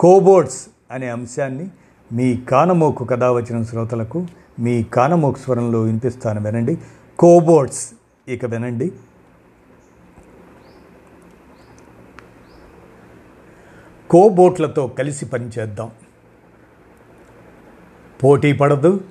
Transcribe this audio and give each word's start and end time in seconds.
కోబోర్డ్స్ 0.00 0.66
అనే 0.90 1.08
అంశాన్ని 1.08 1.70
మీ 2.12 2.36
కానమోకు 2.36 3.04
కథ 3.04 3.24
వచ్చిన 3.24 3.62
శ్రోతలకు 3.62 4.26
మీ 4.58 4.82
కానమోకు 4.82 5.38
స్వరంలో 5.38 5.80
వినిపిస్తాను 5.80 6.40
వినండి. 6.40 6.78
కోబోర్డ్స్ 7.18 7.92
ఇక 8.28 8.44
వినండి. 8.44 8.92
కోబోట్లతో 14.10 14.88
కలిసి 14.88 15.26
పనిచేద్దాం 15.26 15.90
పోటీ 18.24 18.52
పడదు. 18.52 19.04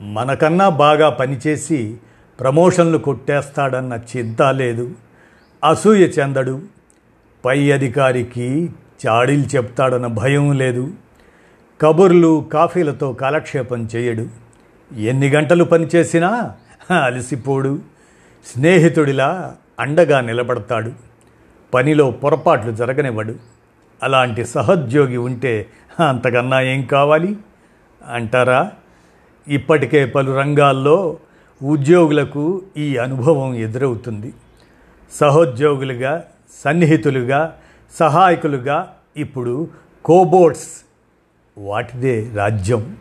మనకన్నా 0.00 0.68
బాగా 0.68 1.10
పనిచేసి 1.10 1.98
ప్రమోషన్లు 2.40 2.98
కొట్టేస్తాడన్న 2.98 4.00
చింత 4.16 4.42
లేదు. 4.42 4.90
అసూయ 5.68 6.06
చెందడు. 6.06 6.62
పై 7.44 7.70
అధికారికి 7.70 8.70
చాడీలు 9.06 9.42
చెప్తాడన్న 9.42 10.06
భయం 10.06 10.52
లేదు. 10.52 10.90
కబుర్లు 11.80 12.48
కాఫీలతో 12.52 13.12
కాలక్షేపం 13.12 13.88
చేయడు. 13.96 14.26
ఎన్ని 14.96 15.28
గంటలు 15.28 15.64
పనిచేసినా 15.64 16.52
అలసిపోడు. 17.04 17.78
స్నేహితుడిలా 18.54 19.56
అండగా 19.80 20.20
నిలబడతాడు. 20.20 20.92
పనిలో 21.74 22.10
పొరపాట్లు 22.10 22.72
జరగనివ్వడు. 22.72 23.34
అలాంటి 24.02 24.44
సహోద్యోగి 24.44 25.16
ఉంటే 25.16 25.66
అంతకన్నా 26.08 26.60
ఏం 26.60 26.82
కావాలి? 26.82 27.36
అంటారా? 28.08 28.72
ఇప్పటికే 29.48 30.06
పలు 30.06 30.32
రంగాల్లో 30.32 31.18
ఉద్యోగులకు 31.62 32.62
ఈ 32.76 32.96
అనుభవం 32.96 33.54
ఎదురవుతుంది. 33.54 34.34
సహోద్యోగులుగా 35.12 36.24
సన్నిహితులుగా 36.64 37.56
సహాయకులుగా 37.98 38.94
ఇప్పుడు 39.16 39.68
కోబోట్స్ 40.04 40.84
వాటిదే 41.58 42.30
రాజ్యం. 42.34 42.96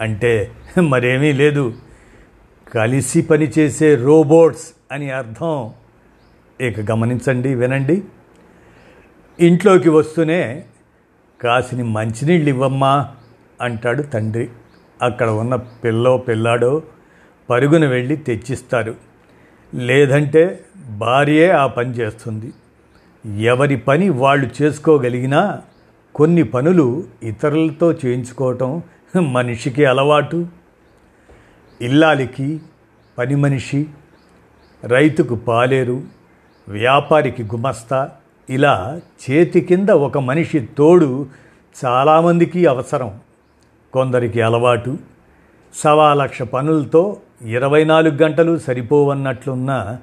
అంటే 0.00 0.50
మరేమీ 0.80 1.32
లేదు. 1.32 1.74
కలిసి 2.74 3.22
పనిచేసే 3.22 3.94
రోబోట్స్ 3.94 4.72
అని 4.92 5.10
అర్థం. 5.10 5.72
ఇక 6.60 6.90
గమనించండి 6.90 7.54
వినండి. 7.54 8.02
ఇంట్లోకి 9.40 9.88
వస్తూనే 9.88 10.64
కాసిని 11.40 11.82
మంచినీళ్ళు 11.82 12.48
ఇవ్వమ్మా 12.48 13.08
అంటాడు 13.60 14.02
తండ్రి. 14.02 14.48
అక్కడ 15.02 15.28
ఉన్న 15.28 15.56
పిల్లో 15.56 16.16
పిల్లాడో 16.16 16.82
పరుగున 17.50 17.86
వెళ్ళి 17.86 18.16
తెచ్చిస్తారు. 18.16 18.94
లేదంటే 19.74 20.64
భార్యే 20.98 21.50
ఆ 21.50 21.66
పని 21.66 21.90
చేస్తుంది. 21.90 22.52
ఎవరి 23.26 23.76
పని 23.76 24.08
వాళ్ళు 24.08 24.62
చేసుకోగలిగినా 24.62 25.62
కొన్ని 26.14 26.42
పనులు 26.42 27.04
ఇతరులతో 27.22 27.92
చేయించుకోవటం 27.92 28.82
మనిషికి 29.32 29.84
అలవాటు. 29.84 30.46
ఇల్లాలికి 31.82 32.60
పని 33.18 33.34
మనిషి 33.34 33.86
రైతుకు 34.84 35.34
పాలేరు 35.34 36.02
వ్యాపారికి 36.68 37.42
గుమస్తా 37.42 38.10
ఇలా 38.50 39.00
చేతి 39.30 39.60
కింద 39.60 39.90
ఒక 39.90 40.18
మనిషి 40.18 40.60
తోడు 40.60 41.26
చాలామందికి 41.84 42.66
అవసరం. 42.66 43.20
కొందరికి 43.92 44.40
అలవాటు. 44.40 44.98
సవా 45.74 46.14
లక్ష 46.14 46.42
పనులతో 46.42 47.16
ఇరవై 47.42 47.84
నాలుగు 47.84 48.14
గంటలు 48.14 48.58
సరిపోవన్నట్లున్న 48.58 49.98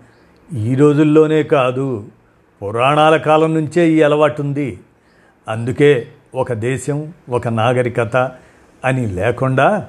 ఈ 0.58 0.76
రోజుల్లోనే 0.76 1.44
కాదు. 1.44 2.06
పురాణాల 2.62 3.18
కాలం 3.18 3.54
నుంచే 3.54 3.90
ఈ 3.90 4.02
అలవాటు 4.02 4.42
ఉంది 4.42 4.80
అందుకే 5.50 6.08
ఒక 6.36 6.54
దేశం 6.54 7.14
ఒక 7.30 7.48
నాగరికత 7.48 8.32
అని 8.86 9.08
లేకుండా 9.08 9.88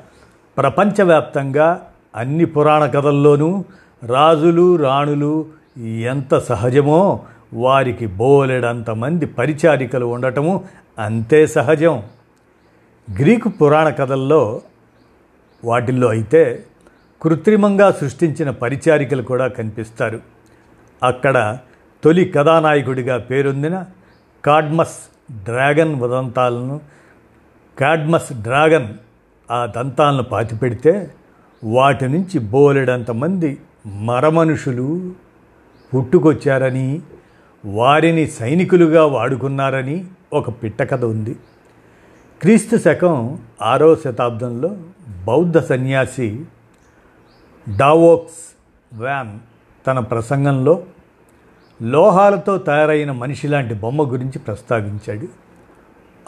ప్రపంచవ్యాప్తంగా 0.58 1.86
అన్ని 2.16 2.44
పురాణ 2.44 2.86
కథల్లోనూ 2.86 3.64
రాజులు 4.06 4.76
రాణులు 4.76 5.46
ఎంత 5.84 6.38
సహజమో 6.38 7.20
వారికి 7.54 8.06
బోలెడంతమంది 8.06 9.26
పరిచారికలు 9.26 10.06
ఉండటము 10.06 10.64
అంతే 10.98 11.46
సహజం. 11.46 12.02
గ్రీకు 13.18 13.48
పురాణ 13.48 13.88
కథల్లో 13.88 14.60
వాటిల్లో 15.64 16.08
అయితే 16.08 16.64
కృత్రిమంగా 17.22 17.90
సృష్టించిన 17.90 18.50
పరిచారికలు 18.50 19.22
కూడా 19.22 19.46
కనిపిస్తారు. 19.46 20.20
అక్కడ 21.02 21.58
తొలి 22.04 22.24
కథానాయకుడిగా 22.24 23.18
పేరొందిన 23.18 23.84
కాడ్మస్ 24.44 24.98
డ్రాగన్ 25.44 25.94
ఉదంతాలను 25.94 26.80
కాడ్మస్ 27.78 28.32
డ్రాగన్ 28.42 28.94
ఆ 29.50 29.66
దంతాలను 29.66 30.22
పాతిపెడితే 30.22 31.14
వాటి 31.64 32.08
నుంచి 32.08 32.38
బోలెడంతమంది 32.38 33.58
మరమనుషులు 33.86 35.14
పుట్టుకొచ్చారని 35.96 37.02
వారిని 37.64 38.26
సైనికులుగా 38.26 39.06
వాడుకున్నారని 39.06 40.04
ఒక 40.32 40.62
పిట్టకథ 40.62 41.04
ఉంది. 41.04 41.36
క్రీస్తు 42.42 42.76
శకం 42.76 43.38
ఆరో 43.62 43.96
శతాబ్దంలో 43.96 44.76
బౌద్ధ 45.24 45.58
సన్యాసి 45.58 46.44
డావోక్స్ 47.78 48.56
వ్యాన్ 49.00 49.38
తన 49.86 49.98
ప్రసంగంలో 49.98 50.82
లోహాలతో 51.82 52.58
తయారైన 52.58 53.12
మనిషి 53.12 53.48
లాంటి 53.48 53.74
బొమ్మ 53.74 54.12
గురించి 54.12 54.38
ప్రస్తావించాడు. 54.38 55.28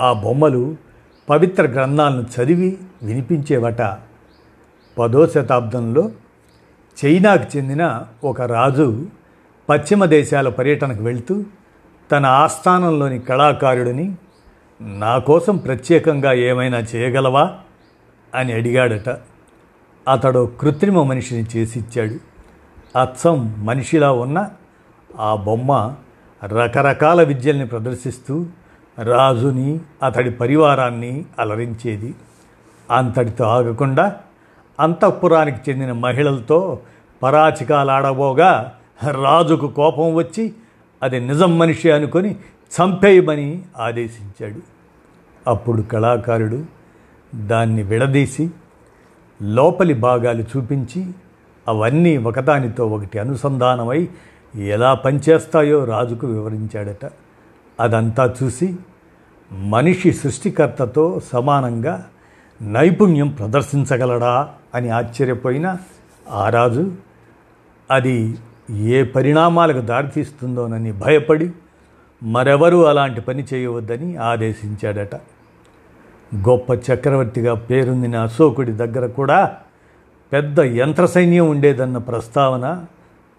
ఆ 0.01 0.13
బొమ్మలు 0.13 0.77
పవిత్ర 1.31 1.63
గ్రంథాలను 1.63 2.25
చదివి 2.37 2.79
వినిపించేవట. 3.03 3.97
పదో 4.99 5.27
శతాబ్దంలో 5.27 6.11
చైనాకు 7.05 7.57
చెందిన 7.57 8.03
ఒక 8.25 8.41
రాజు 8.41 9.07
పశ్చిమ 9.69 10.05
దేశాల 10.05 10.49
పర్యటనకు 10.49 11.05
వెళ్తూ 11.05 11.43
తన 12.13 12.27
ఆస్థానంలోని 12.27 13.19
కళాకారుడిని 13.19 14.17
నా 14.81 15.19
కోసం 15.19 15.57
ప్రత్యేకంగా 15.57 16.33
ఏమైనా 16.33 16.79
చేయగలవా? 16.79 17.55
అని 18.35 18.53
అడిగాడట. 18.53 19.09
అతడు 20.11 20.53
కృత్రిమ 20.61 21.03
మనిషిని 21.03 21.47
చేసిచ్చాడు. 21.57 22.15
అచ్చం 22.99 23.67
మనిషిలా 23.67 24.13
ఉన్న 24.13 24.51
ఆ 25.21 25.35
బొమ్మ 25.35 25.95
రకరకాల 26.45 27.23
విద్యల్ని 27.23 27.67
ప్రదర్శిస్తూ 27.67 28.47
రాజుని 29.03 29.81
అతడి 30.03 30.31
పరివారాన్ని 30.31 31.25
అలరించేది. 31.39 32.15
అంతటితో 32.91 33.45
ఆగకుండా 33.45 34.17
అంతఃపురానికి 34.81 35.71
చెందిన 35.71 35.93
మహిళలతో 35.93 36.79
పరాచికాలాడబోగా 37.23 38.73
రాజుకు 39.11 39.69
కోపం 39.69 40.15
వచ్చి 40.15 40.53
అది 41.03 41.21
నిజం 41.21 41.59
మనిషి 41.59 41.91
అనుకొని 41.91 42.37
చంపేయమని 42.83 43.63
ఆదేశించాడు. 43.81 44.61
అప్పుడు 45.51 45.83
కళాకారుడు 45.83 46.65
దాన్ని 47.35 47.83
విడదీసి 47.83 48.51
లోపలి 49.43 49.95
భాగాలు 49.95 50.43
చూపించి 50.43 51.11
అవన్నీ 51.69 52.17
ఒకదానితో 52.17 52.87
ఒకటి 52.87 53.19
అనుసంధానమై 53.19 54.09
ఎలా 54.57 54.95
పనిచేస్తాయో 54.95 55.85
రాజుకు 55.85 56.27
వివరించాడట. 56.27 57.11
అదంతా 57.81 58.35
చూసి 58.43 58.77
మనిషి 59.53 60.13
సృష్టికర్తతో 60.13 61.21
సమానంగా 61.33 62.07
నైపుణ్యం 62.63 63.29
ప్రదర్శించగలడా 63.29 64.55
అని 64.75 64.91
ఆశ్చర్యపోయిన 64.91 65.77
ఆ 66.31 66.49
రాజు 66.49 66.93
అది 67.91 68.35
ఏ 68.71 69.05
పరిణామాలకు 69.05 69.81
దారితీస్తుందోనని 69.81 70.93
భయపడి 70.93 71.51
మరెవరూ 72.23 72.83
అలాంటి 72.83 73.21
పని 73.21 73.45
చేయవద్దని 73.55 74.17
ఆదేశించాడట. 74.17 75.15
గొప్ప 76.49 76.71
చక్రవర్తిగా 76.71 77.55
పేరొందిన 77.55 78.17
అశోకుడి 78.17 78.73
దగ్గర 78.73 79.07
కూడా 79.07 79.57
పెద్ద 80.33 80.61
యంత్ర 80.61 81.07
సైన్యం 81.07 81.51
ఉండేదన్న 81.51 81.99
ప్రస్తావన 81.99 82.85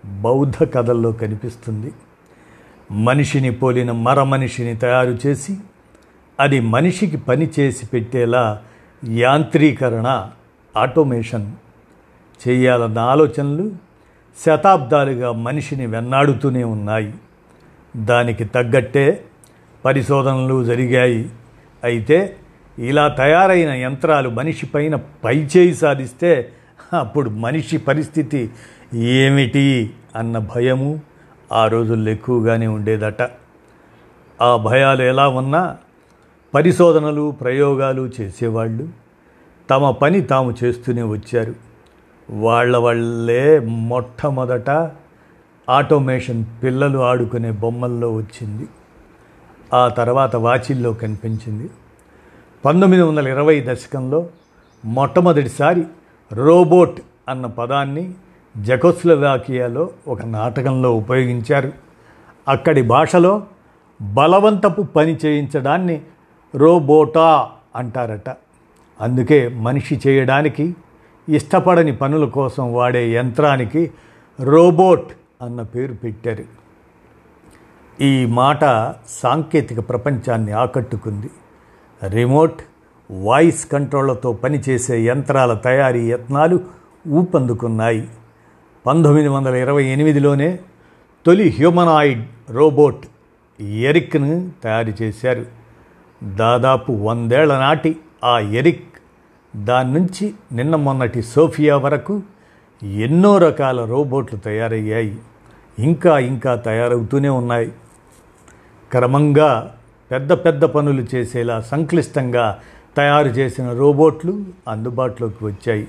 బౌద్ధ 0.05 0.73
కథల్లో 0.73 1.11
కనిపిస్తుంది. 1.11 1.91
మనిషిని 2.91 3.51
పోలిన 3.51 3.91
మర 3.91 4.23
మనిషిని 4.23 4.75
తయారు 4.75 5.17
చేసి 5.25 5.57
అది 6.39 6.59
మనిషికి 6.59 7.17
పని 7.17 7.49
చేసి 7.59 7.85
పెట్టేలా 7.85 8.61
యాంత్రీకరణ 9.09 10.29
ఆటోమేషన్ 10.77 11.51
చేయాలన్న 12.47 12.99
ఆలోచనలు 12.99 13.71
శతాబ్దాలుగా 14.45 15.31
మనిషిని 15.31 15.85
వెన్నాడుతూనే 15.85 16.63
ఉన్నాయి. 16.63 17.13
దానికి 17.97 18.45
తగ్గట్టే 18.45 19.23
పరిశోధనలు 19.85 20.63
జరిగాయి. 20.63 21.29
అయితే 21.83 22.35
ఇలా 22.79 23.07
తయారైన 23.07 23.69
యంత్రాలు 23.69 24.29
మనిషి 24.29 24.65
పైన 24.65 24.95
పైచేయి 24.95 25.73
సాధిస్తే 25.73 26.51
అప్పుడు 26.99 27.29
మనిషి 27.29 27.77
పరిస్థితి 27.77 28.49
ఏమిటి 28.93 29.93
అన్న 30.15 30.37
భయము 30.37 31.01
ఆ 31.51 31.67
రోజుల్లో 31.67 32.11
ఎక్కువగానే 32.11 32.67
ఉండేదట. 32.67 33.21
ఆ 34.41 34.55
భయాలు 34.55 35.03
ఎలా 35.03 35.27
ఉన్నా 35.27 35.77
పరిశోధనలు 36.55 37.31
ప్రయోగాలు 37.31 38.09
చేసేవాళ్ళు 38.21 38.89
తమ 39.69 39.91
పని 39.91 40.21
తాము 40.21 40.55
చేస్తూనే 40.63 41.03
వచ్చారు. 41.03 41.55
వాళ్ళ 42.29 42.77
వల్లే 42.77 43.59
మొట్టమొదట 43.59 44.69
ఆటోమేషన్ 45.69 46.45
పిల్లలు 46.63 46.99
ఆడుకునే 46.99 47.51
బొమ్మల్లో 47.51 48.15
వచ్చింది. 48.15 48.67
ఆ 49.73 49.87
తర్వాత 49.87 50.35
వాచిల్లో 50.35 50.93
కనిపించింది. 50.93 51.69
పంతొమ్మిది 52.65 53.03
వందల 53.03 53.27
ఇరవై 53.27 53.65
దశకంలో 53.67 54.29
మొట్టమొదటిసారి 54.85 55.83
రోబోట్ 56.33 57.01
అన్న 57.29 57.45
పదాన్ని 57.45 58.13
జకోస్లవాకియాలో 58.57 59.89
ఒక 60.07 60.25
నాటకంలో 60.25 60.95
ఉపయోగించారు. 60.95 61.71
అక్కడి 62.47 62.81
భాషలో 62.81 63.43
బలవంతపు 64.01 64.81
పని 64.81 65.17
చేయించడాన్ని 65.25 66.01
రోబోటా 66.55 67.49
అంటారట. 67.75 68.29
అందుకే 69.01 69.47
మనిషి 69.47 70.01
చేయడానికి 70.07 70.75
ఇష్టపడని 71.29 71.95
పనుల 71.95 72.25
కోసం 72.25 72.73
వాడే 72.73 73.11
యంత్రానికి 73.11 73.91
రోబోట్ 74.41 75.07
అన్న 75.41 75.61
పేరు 75.61 75.93
పెట్టారు. 75.93 76.43
ఈ 78.01 78.25
మాట 78.25 78.93
సాంకేతిక 79.09 79.89
ప్రపంచాన్ని 79.89 80.51
ఆకట్టుకుంది. 80.51 81.29
రిమోట్ 82.09 82.61
వాయిస్ 83.11 83.71
కంట్రోళ్ళతో 83.71 84.33
పనిచేసే 84.33 85.01
యంత్రాల 85.01 85.53
తయారీ 85.53 86.07
యత్నాలు 86.11 86.59
ఊపందుకున్నాయి. 87.07 88.07
పంతొమ్మిది 88.85 89.27
వందల 89.27 89.55
ఇరవై 89.55 89.85
ఎనిమిదిలోనే 89.85 90.59
తొలి 91.25 91.49
హ్యూమనాయిడ్ 91.49 92.23
రోబోట్ 92.49 93.05
ఎరిక్ను 93.61 94.51
తయారు 94.63 94.93
చేశారు. 95.01 95.45
దాదాపు 96.35 96.91
వందేళ్ళ 96.91 97.59
నాటి 97.59 97.95
ఆ 98.23 98.39
ఎరిక్ 98.39 98.83
దాని 99.55 99.93
నుంచి 99.93 100.33
నిన్న 100.51 100.75
మొన్నటి 100.75 101.21
సోఫియా 101.21 101.77
వరకు 101.77 102.21
ఎన్నో 102.83 103.37
రకాల 103.37 103.85
రోబోట్లు 103.85 104.39
తయారయ్యాయి. 104.39 105.17
ఇంకా 105.79 106.19
ఇంకా 106.19 106.55
తయారవుతూనే 106.55 107.29
ఉన్నాయి. 107.29 107.71
క్రమంగా 108.91 109.75
పెద్ద 110.11 110.33
పెద్ద 110.33 110.65
పనులు 110.65 111.05
చేసేలా 111.15 111.61
సంక్లిష్టంగా 111.61 112.59
తయారు 112.97 113.27
చేసిన 113.27 113.73
రోబోట్లు 113.73 114.45
అందుబాటులోకి 114.67 115.45
వచ్చాయి. 115.45 115.87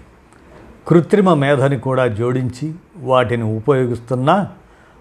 కృత్రిమ 0.89 1.35
మేధని 1.35 1.79
కూడా 1.79 2.07
జోడించి 2.07 2.75
వాటిని 2.99 3.43
ఉపయోగిస్తున్న 3.43 4.49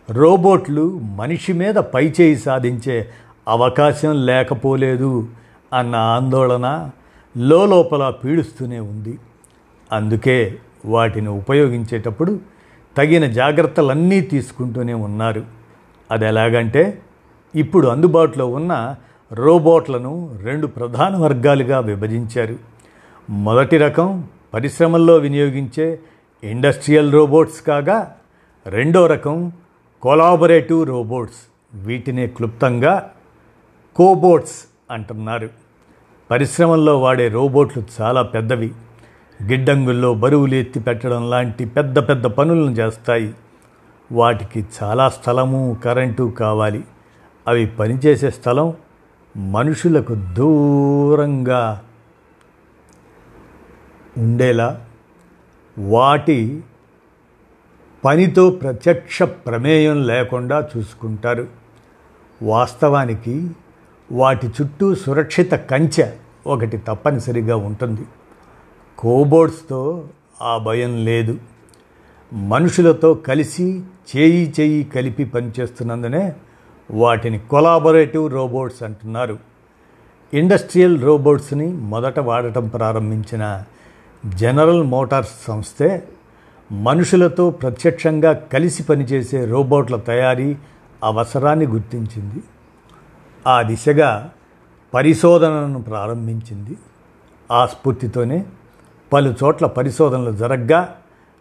రోబోట్లు 0.09 0.99
మనిషి 0.99 1.53
మీద 1.53 1.75
పైచేయి 1.75 2.35
సాధించే 2.35 3.07
అవకాశం 3.47 4.25
లేకపోలేదు 4.25 5.27
అన్న 5.73 5.95
ఆందోళన 5.95 6.89
లోపల 7.37 8.09
పీడుస్తూనే 8.09 8.79
ఉంది. 8.79 9.19
అందుకే 9.91 10.55
వాటిని 10.85 11.29
ఉపయోగించేటప్పుడు 11.29 12.39
తగిన 12.97 13.27
జాగ్రత్తలన్నీ 13.27 14.21
తీసుకుంటూనే 14.21 14.93
ఉన్నారు. 14.93 15.43
అది 16.11 16.25
ఎలాగంటే 16.25 17.01
ఇప్పుడు 17.55 17.87
అందుబాటులో 17.87 18.47
ఉన్న 18.47 18.95
రోబోట్లను 19.33 20.29
రెండు 20.43 20.67
ప్రధాన 20.67 21.15
వర్గాలుగా 21.15 21.79
విభజించారు. 21.79 22.55
మొదటి 23.29 23.77
రకం 23.77 24.23
పరిశ్రమల్లో 24.53 25.15
వినియోగించే 25.15 25.99
ఇండస్ట్రియల్ 26.45 27.13
రోబోట్స్ 27.13 27.61
కాగా 27.61 28.15
రెండో 28.65 29.07
రకం 29.07 29.51
కొలాబరేటివ్ 30.01 30.87
రోబోట్స్. 30.87 31.35
వీటినే 31.73 32.27
క్లుప్తంగా 32.27 33.11
కోబోట్స్ 33.95 34.65
అంటున్నారు. 34.91 35.49
పరిశ్రమల్లో 36.31 37.01
వాడే 37.01 37.27
రోబోట్లు 37.27 37.83
చాలా 38.01 38.21
పెద్దవి. 38.21 38.71
గిడ్డంగుల్లో 39.43 40.13
బరువులు 40.13 40.55
ఎత్తి 40.55 40.79
పెట్టడం 40.79 41.29
లాంటి 41.29 41.65
పెద్ద 41.65 42.09
పెద్ద 42.09 42.25
పనులను 42.25 42.71
చేస్తాయి. 42.71 43.33
వాటికి 44.11 44.65
చాలా 44.83 45.09
స్థలము 45.09 45.77
కరెంటు 45.85 46.33
కావాలి. 46.39 46.83
అవి 47.47 47.65
పనిచేసే 47.65 48.29
స్థలం 48.29 48.73
మనుషులకు 49.37 50.15
దూరంగా 50.15 51.81
ఉండేలా 54.17 54.84
వాటి 55.79 56.63
పనితో 58.05 58.49
ప్రత్యక్ష 58.49 59.23
ప్రమేయం 59.23 60.07
లేకుండా 60.07 60.69
చూసుకుంటారు. 60.77 61.47
వాస్తవానికి 62.43 63.51
వాటి 64.11 64.47
చుట్టూ 64.47 64.95
సురక్షిత 64.95 65.51
కంచె 65.51 66.11
ఒకటి 66.47 66.77
తప్పనిసరిగా 66.77 67.55
ఉంటుంది. 67.55 68.01
కోబోర్డ్స్తో 68.97 70.07
ఆ 70.41 70.57
భయం 70.57 71.05
లేదు. 71.05 71.37
మనుషులతో 72.33 73.13
కలిసి 73.13 73.81
చేయి 74.17 74.53
చేయి 74.59 74.83
కలిపి 74.83 75.25
పనిచేస్తున్నందునే 75.25 76.33
వాటిని 76.91 77.39
కొలాబొరేటివ్ 77.39 78.31
రోబోట్స్ 78.31 78.83
అంటున్నారు. 78.83 79.39
ఇండస్ట్రియల్ 80.33 81.03
రోబోట్స్ని 81.03 81.67
మొదట 81.67 82.19
వాడటం 82.19 82.67
ప్రారంభించిన 82.67 83.63
జనరల్ 84.25 84.83
మోటార్స్ 84.83 85.31
సంస్థే 85.47 86.03
మనుషులతో 86.71 87.49
ప్రత్యక్షంగా 87.49 88.33
కలిసి 88.33 88.83
పనిచేసే 88.83 89.45
రోబోట్ల 89.45 89.95
తయారీ 89.95 90.57
అవసరాన్ని 91.03 91.65
గుర్తించింది. 91.65 92.43
ఆ 93.47 93.61
దిశగా 93.61 94.31
పరిశోధనను 94.93 95.81
ప్రారంభించింది. 95.81 96.77
ఆ 97.51 97.65
స్ఫూర్తితోనే 97.65 98.45
పలు 99.13 99.35
చోట్ల 99.43 99.65
పరిశోధనలు 99.65 100.31
జరగ్గా 100.31 100.95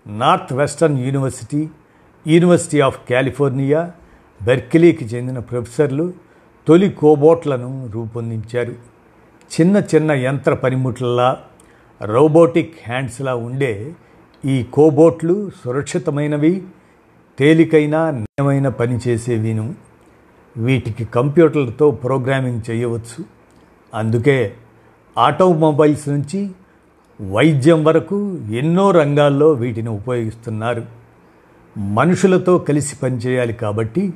Northwestern 0.53 0.99
University 0.99 1.71
University 2.26 2.81
of 2.81 2.99
California 3.11 3.93
బెర్కిలీకి 4.43 5.05
చెందిన 5.05 5.38
ప్రొఫెసర్లు 5.38 6.12
తొలి 6.69 6.91
కోబోట్లను 6.91 7.91
రూపొందించారు. 7.93 8.73
చిన్న 9.61 9.76
చిన్న 9.76 10.12
యంత్ర 10.12 10.55
పనిముట్లలా 10.55 11.37
రోబోటిక్ 12.03 12.75
హ్యాండ్స్లా 12.87 13.35
ఉండే 13.35 13.95
ఈ 14.45 14.63
కోబోట్లు 14.63 15.51
సురక్షితమైనవి 15.65 16.63
తేలికైన 17.39 17.97
నయమైన 18.11 18.69
పని 18.69 18.99
చేసేవిను. 19.09 19.75
వీటికి 20.57 21.05
కంప్యూటర్లతో 21.05 21.91
ప్రోగ్రామింగ్ 21.91 22.71
చేయవచ్చు. 22.71 23.25
అందుకే 23.95 24.55
ఆటోమొబైల్స్ 25.19 26.09
నుంచి 26.09 26.51
వైద్యం 27.31 27.85
వరకు 27.85 28.39
ఎన్నో 28.51 28.91
రంగాల్లో 28.91 29.51
వీటిని 29.51 29.89
ఉపయోగిస్తున్నారు. 29.89 30.87
మనుషులతో 31.79 32.59
కలిసి 32.59 32.97
పనిచేయాలి 32.97 33.53
కాబట్టి 33.53 34.13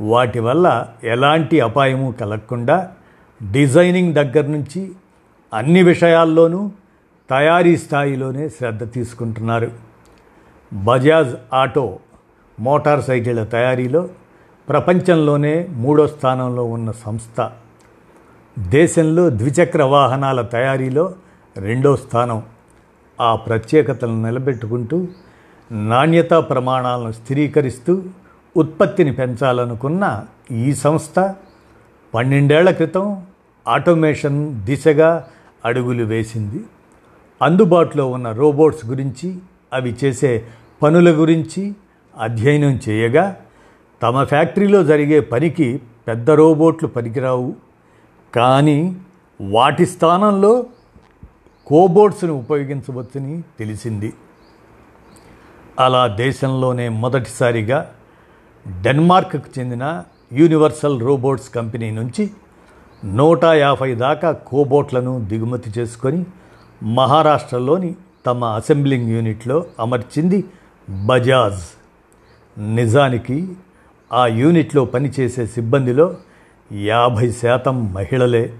వాటి 0.00 0.38
వల్ల 0.38 0.86
ఎలాంటి 1.04 1.60
అపాయము 1.60 2.12
కలగకుండా 2.12 2.90
డిజైనింగ్ 3.52 4.14
దగ్గర 4.14 4.46
నుంచి 4.46 4.92
అన్ని 5.54 5.82
విషయాల్లోనూ 5.82 6.70
తయారీ 7.30 7.76
స్థాయిలోనే 7.76 8.48
శ్రద్ధ 8.48 8.92
తీసుకుంటున్నారు. 8.92 9.70
బజాజ్ 10.72 11.34
ఆటో 11.54 11.98
మోటార్ 12.60 13.02
సైకిళ్ళ 13.02 13.44
తయారీలో 13.44 14.08
ప్రపంచంలోనే 14.68 15.66
మూడో 15.70 16.06
స్థానంలో 16.06 16.64
ఉన్న 16.64 16.92
సంస్థ. 16.92 17.50
దేశంలో 18.58 19.30
ద్విచక్ర 19.30 19.82
వాహనాల 19.82 20.42
తయారీలో 20.42 21.14
రెండో 21.56 21.96
స్థానం. 21.96 22.42
ఆ 23.20 23.36
ప్రత్యేకతలను 23.36 24.22
నిలబెట్టుకుంటూ 24.22 25.08
నాణ్యతా 25.72 26.40
ప్రమాణాలను 26.40 27.12
స్థిరీకరిస్తూ 27.12 28.02
ఉత్పత్తిని 28.56 29.12
పెంచాలనుకున్న 29.12 30.24
ఈ 30.50 30.74
సంస్థ 30.74 31.34
పన్నెండేళ్ళ 32.14 32.70
క్రితం 32.70 33.26
ఆటోమేషన్ 33.68 34.64
దిశగా 34.64 35.26
అడుగులు 35.64 36.04
వేసింది. 36.04 36.60
అందుబాటులో 37.42 38.06
ఉన్న 38.06 38.32
రోబోట్స్ 38.32 38.86
గురించి 38.86 39.38
అవి 39.72 39.96
చేసే 40.04 40.46
పనుల 40.82 41.10
గురించి 41.10 41.74
అధ్యయనం 42.18 42.80
చేయగా 42.88 43.36
తమ 44.02 44.24
ఫ్యాక్టరీలో 44.24 44.84
జరిగే 44.84 45.20
పనికి 45.20 45.80
పెద్ద 46.08 46.30
రోబోట్లు 46.30 46.88
పనికిరావు. 46.88 47.54
కానీ 48.34 48.96
వాటి 49.40 49.86
స్థానంలో 49.86 50.66
కోబోట్స్ను 51.66 52.32
ఉపయోగించవచ్చని 52.32 53.42
తెలిసింది. 53.58 54.12
అలా 55.78 56.06
దేశంలోనే 56.06 56.88
మొదటిసారిగా 56.88 57.90
డెన్మార్క్కు 58.82 59.58
చెందిన 59.58 60.04
యూనివర్సల్ 60.32 61.00
రోబోట్స్ 61.00 61.48
కంపెనీ 61.48 61.90
నుంచి 61.90 62.30
నూట 63.04 63.44
యాభై 63.44 63.94
దాకా 63.94 64.32
కోబోట్లను 64.32 65.24
దిగుమతి 65.24 65.70
చేసుకొని 65.78 66.26
మహారాష్ట్రలోని 66.82 67.94
తమ 68.26 68.44
అసెంబ్లింగ్ 68.44 69.10
యూనిట్లో 69.10 69.64
అమర్చింది 69.80 70.44
బజాజ్. 71.06 71.64
నిజానికి 72.76 73.52
ఆ 74.12 74.26
యూనిట్లో 74.26 74.84
పనిచేసే 74.84 75.46
సిబ్బందిలో 75.46 76.14
యాభై 76.72 77.30
శాతం 77.30 77.92
మహిళలే 77.92 78.54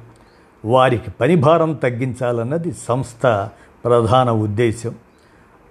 వారికి 0.65 1.11
పనిభారం 1.11 1.73
తగ్గించాలన్నది 1.73 2.75
సంస్థ 2.89 3.51
ప్రధాన 3.85 4.31
ఉద్దేశం 4.31 4.95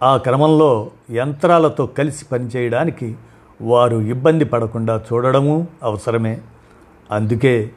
ఆ 0.04 0.18
క్రమంలో 0.18 0.92
యంత్రాలతో 1.12 1.86
కలిసి 1.86 2.26
పనిచేయడానికి 2.26 3.16
వారు 3.62 3.98
ఇబ్బంది 3.98 4.46
పడకుండా 4.46 5.04
చూడడము 5.14 5.68
అవసరమే. 5.84 6.42
అందుకే 7.12 7.72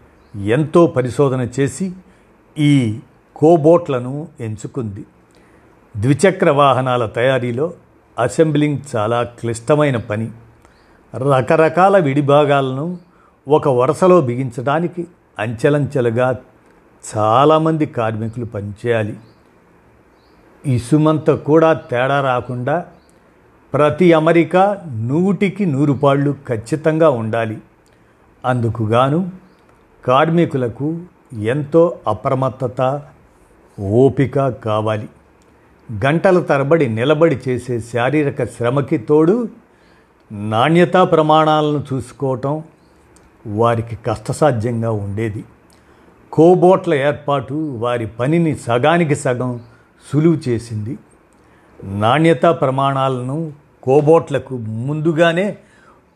ఎంతో 0.44 0.86
పరిశోధన 0.86 1.48
చేసి 1.60 1.92
ఈ 2.58 2.98
కోబోట్లను 3.38 4.28
ఎంచుకుంది. 4.40 5.04
ద్విచక్ర 5.96 6.50
వాహనాల 6.50 7.06
తయారీలో 7.06 7.72
అసెంబ్లింగ్ 8.18 8.78
చాలా 8.96 9.22
క్లిష్టమైన 9.22 9.96
పని. 9.96 10.30
రకరకాల 11.14 11.98
విడిభాగాలను 11.98 12.98
ఒక 13.48 13.68
వరుసలో 13.68 14.20
బిగించడానికి 14.20 15.06
అంచెలంచెలుగా 15.38 16.38
చాలామంది 17.16 17.86
కార్మికులు 17.86 18.44
పనిచేయాలి. 18.44 19.16
ఇసుమంత 20.66 21.30
కూడా 21.30 21.72
తేడా 21.72 22.20
రాకుండా 22.20 22.86
ప్రతి 23.74 24.12
అమరిక 24.12 24.56
నూటికి 24.94 25.66
నూరు 25.66 25.92
పాళ్ళు 25.92 26.36
ఖచ్చితంగా 26.48 27.10
ఉండాలి. 27.10 27.58
అందుకుగాను 28.44 29.30
కార్మికులకు 30.04 31.00
ఎంతో 31.32 31.98
అప్రమత్తత 32.08 33.02
ఓపిక 33.80 34.48
కావాలి. 34.48 35.08
గంటల 36.06 36.40
తరబడి 36.40 36.88
నిలబడి 36.88 37.40
చేసే 37.48 37.80
శారీరక 37.80 38.44
శ్రమకి 38.44 38.98
తోడు 38.98 39.48
నాణ్యతా 40.32 41.04
ప్రమాణాలను 41.04 41.84
చూసుకోవటం 41.92 42.62
వారికి 43.46 43.96
కష్టసాధ్యంగా 43.96 44.90
ఉండేది. 44.90 45.44
కోబోట్ల 46.32 46.94
ఏర్పాటు 46.94 47.54
వారి 47.54 48.06
పనిని 48.06 48.56
సగానికి 48.56 49.14
సగం 49.14 49.60
సులువు 50.12 50.36
చేసింది. 50.48 50.98
నాణ్యతా 51.84 52.52
ప్రమాణాలను 52.52 53.52
కోబోట్లకు 53.82 54.56
ముందుగానే 54.56 55.56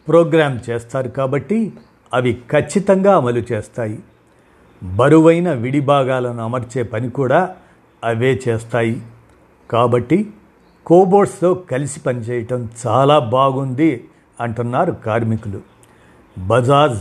ప్రోగ్రామ్ 0.08 0.58
చేస్తారు 0.70 1.08
కాబట్టి 1.08 1.72
అవి 2.14 2.38
ఖచ్చితంగా 2.50 3.16
అమలు 3.16 3.42
చేస్తాయి. 3.52 3.98
బరువైన 4.82 5.52
విడిభాగాలను 5.52 6.44
అమర్చే 6.44 6.82
పని 6.82 7.10
కూడా 7.10 7.56
అవే 8.04 8.40
చేస్తాయి. 8.48 9.02
కాబట్టి 9.70 10.32
కోబోట్స్తో 10.86 11.54
కలిసి 11.54 12.00
పనిచేయటం 12.00 12.68
చాలా 12.86 13.18
బాగుంది 13.18 14.08
అంటున్నారు 14.40 14.92
కార్మికులు. 14.92 15.60
బజాజ్ 16.38 16.98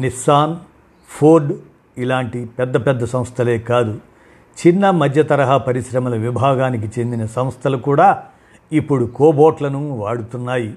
నిస్సాన్ 0.00 0.56
ఫోర్డ్ 1.08 1.52
ఇలాంటి 1.98 2.44
పెద్ద 2.44 2.86
పెద్ద 2.86 3.04
సంస్థలే 3.04 3.58
కాదు. 3.58 4.00
చిన్న 4.66 4.90
మధ్య 4.90 5.22
తరహా 5.22 5.56
పరిశ్రమల 5.56 6.14
విభాగానికి 6.14 7.00
చెందిన 7.00 7.26
సంస్థలు 7.26 7.76
కూడా 7.76 8.22
ఇప్పుడు 8.72 9.04
కోబోట్లను 9.04 9.96
వాడుతున్నాయి. 9.96 10.74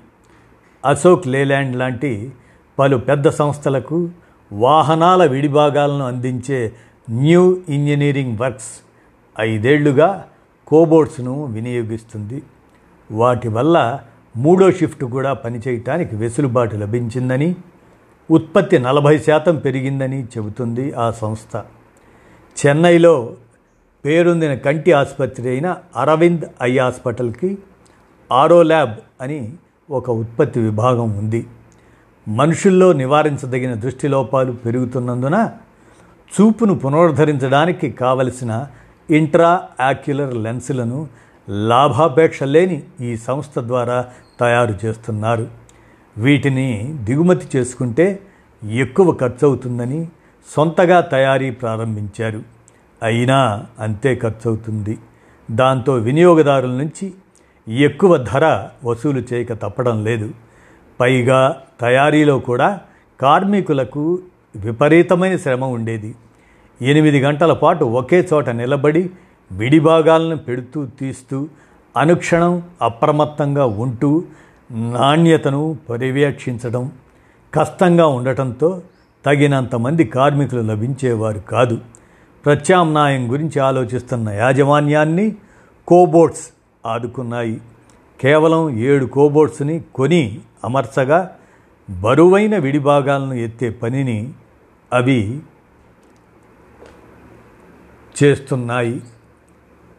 అశోక్ 0.85 1.27
లేలాండ్ 1.27 1.75
లాంటి 1.75 2.31
పలు 2.79 2.97
పెద్ద 2.97 3.29
సంస్థలకు 3.29 4.09
వాహనాల 4.53 5.25
విడిభాగాలను 5.25 6.05
అందించే 6.05 6.73
న్యూ 7.09 7.57
ఇంజనీరింగ్ 7.69 8.37
వర్క్స్ 8.37 8.71
ఐదేళ్ళుగా 9.39 10.27
కోబోట్స్ను 10.67 11.45
వినియోగిస్తుంది. 11.45 12.43
వాటి 13.11 13.47
వల్ల 13.47 13.99
మూడో 14.37 14.71
షిఫ్ట్ 14.71 15.03
కూడా 15.03 15.33
పనిచేయటానికి 15.33 16.15
వెసులుబాటు 16.15 16.75
లభించిందని 16.75 17.55
ఉత్పత్తి 18.31 18.79
నలభై 18.79 19.19
శాతం 19.19 19.55
పెరిగిందని 19.55 20.23
చెబుతుంది 20.23 20.93
ఆ 20.93 21.11
సంస్థ. 21.11 21.63
చెన్నైలో 22.65 23.35
పేరొందిన 24.05 24.53
కంటి 24.53 24.91
ఆసుపత్రి 24.91 25.49
అయిన 25.49 25.77
అరవింద్ 25.95 26.45
ఐ 26.63 26.77
హాస్పిటల్కి 26.77 27.57
ఆరో 28.31 28.63
ల్యాబ్ 28.63 28.93
అని 29.21 29.53
ఒక 29.89 30.09
ఉత్పత్తి 30.09 30.59
విభాగం 30.59 31.17
ఉంది. 31.17 31.47
మనుషుల్లో 32.27 32.93
నివారించదగిన 32.93 33.73
దృష్టిలోపాలు 33.73 34.51
పెరుగుతున్నందున 34.51 35.51
చూపును 36.31 36.75
పునరుద్ధరించడానికి 36.75 37.91
కావలసిన 37.91 38.67
ఇంట్రా 39.09 39.67
యాక్యులర్ 39.79 40.35
లెన్సులను 40.35 41.07
లాభాపేక్ష 41.49 42.43
లేని 42.43 42.83
ఈ 43.01 43.17
సంస్థ 43.17 43.59
ద్వారా 43.59 44.05
తయారు 44.39 44.79
చేస్తున్నారు. 44.85 45.47
వీటిని 46.17 46.95
దిగుమతి 47.01 47.57
చేసుకుంటే 47.57 48.19
ఎక్కువ 48.63 49.15
ఖర్చు 49.15 49.47
అవుతుందని 49.47 50.07
సొంతగా 50.55 51.01
తయారీ 51.01 51.51
ప్రారంభించారు. 51.51 52.43
అయినా 53.03 53.65
అంతే 53.79 54.15
ఖర్చు 54.15 54.49
అవుతుంది 54.49 54.97
దాంతో 55.51 55.93
వినియోగదారుల 55.93 56.71
నుంచి 56.71 57.13
ఎక్కువ 57.67 58.17
ధర 58.17 58.69
వసూలు 58.83 59.23
చేయక 59.33 59.53
తప్పడం 59.53 60.03
లేదు. 60.03 60.29
పైగా 60.99 61.61
తయారీలో 61.81 62.39
కూడా 62.39 62.79
కార్మికులకు 63.21 64.19
విపరీతమైన 64.55 65.35
శ్రమ 65.35 65.63
ఉండేది. 65.63 66.15
ఎనిమిది 66.81 67.21
గంటల 67.21 67.53
పాటు 67.53 67.85
ఒకే 67.85 68.27
చోట 68.33 68.49
నిలబడి 68.49 69.09
విడిభాగాలను 69.51 70.37
పెడుతూ 70.37 70.85
తీస్తూ 70.85 71.47
అనుక్షణం 71.97 72.63
అప్రమత్తంగా 72.81 73.65
ఉంటూ 73.65 74.23
నాణ్యతను 74.71 75.77
పర్యవేక్షించడం 75.89 76.91
కష్టంగా 77.53 78.07
ఉండటంతో 78.07 78.81
తగినంత 79.25 79.75
మంది 79.75 80.03
కార్మికులు 80.03 80.61
లభించేవారు 80.61 81.39
కాదు. 81.39 81.77
ప్రత్యామ్నాయం 82.45 83.31
గురించి 83.31 83.59
ఆలోచిస్తున్న 83.59 84.29
యాజమాన్యాన్ని 84.29 85.35
కోబోట్స్ 85.87 86.47
ఆదుకున్నాయి. 86.85 87.61
కేవలం 88.21 88.69
ఏడు 88.69 89.05
కోబోట్స్ని 89.05 89.81
కొని 89.95 90.39
అమర్చగా 90.63 91.35
బరువైన 91.89 92.57
విడిభాగాలను 92.57 93.33
ఎత్తే 93.33 93.69
పనిని 93.69 94.31
అవి 94.93 95.41
చేస్తున్నాయి. 98.23 99.01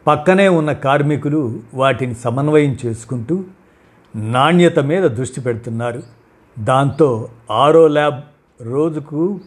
పక్కనే 0.07 0.47
ఉన్న 0.47 0.73
కార్మికులు 0.73 1.59
వాటిని 1.73 2.15
సమన్వయం 2.15 2.77
చేసుకుంటూ 2.85 3.43
నాణ్యత 4.15 4.79
మీద 4.79 5.03
దృష్టి 5.03 5.41
పెడుతున్నారు. 5.41 6.03
దాంతో 6.59 7.29
ఆరో 7.51 7.87
ల్యాబ్ 7.87 8.21
రోజుకు 8.61 9.39